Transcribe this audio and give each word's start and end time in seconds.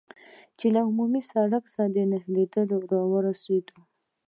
چې 0.59 0.67
له 0.73 0.81
عمومي 0.87 1.21
سړک 1.31 1.63
سره 1.75 2.01
نښلېدل 2.11 2.69
را 2.91 3.01
ورسېدو. 3.11 3.77